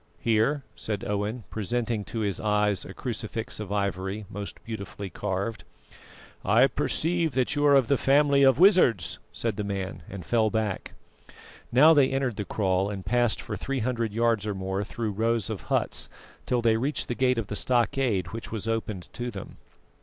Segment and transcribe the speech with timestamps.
[0.19, 5.63] "Here," said Owen, presenting to his eyes a crucifix of ivory, most beautifully carved.
[6.43, 10.49] "I perceive that you are of the family of wizards," said the man, and fell
[10.49, 10.93] back.
[11.71, 15.51] Now they entered the kraal and passed for three hundred yards or more through rows
[15.51, 16.09] of huts,
[16.47, 19.57] till they reached the gate of the stockade, which was opened to them.